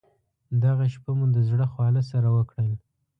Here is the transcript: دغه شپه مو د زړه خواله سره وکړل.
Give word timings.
دغه 0.63 0.85
شپه 0.93 1.11
مو 1.17 1.25
د 1.35 1.37
زړه 1.49 1.65
خواله 1.73 2.01
سره 2.11 2.27
وکړل. 2.37 2.71